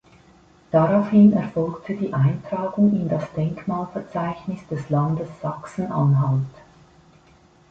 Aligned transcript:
Daraufhin 0.71 1.31
erfolgte 1.33 1.93
die 1.93 2.11
Eintragung 2.11 2.91
in 2.99 3.07
das 3.07 3.31
Denkmalverzeichnis 3.33 4.65
des 4.65 4.89
Landes 4.89 5.29
Sachsen-Anhalt. 5.43 6.47